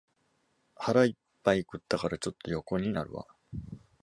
[0.75, 3.27] 腹いっぱい食ったから、ちょっと横になるわ